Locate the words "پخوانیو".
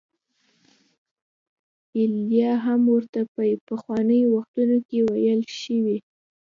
3.67-4.31